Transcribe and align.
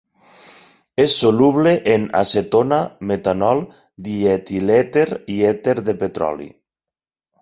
És 1.03 1.17
soluble 1.23 1.73
en 1.95 2.07
acetona, 2.21 2.79
metanol, 3.11 3.61
dietilèter 4.09 5.07
i 5.35 5.41
èter 5.51 5.77
de 5.91 5.97
petroli. 6.05 6.49